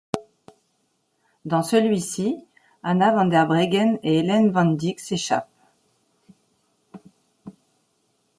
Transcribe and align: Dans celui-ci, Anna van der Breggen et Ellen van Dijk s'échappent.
Dans 1.45 1.61
celui-ci, 1.61 2.43
Anna 2.81 3.13
van 3.13 3.27
der 3.27 3.45
Breggen 3.45 3.99
et 4.01 4.17
Ellen 4.23 4.49
van 4.49 4.73
Dijk 4.75 4.99
s'échappent. 4.99 5.47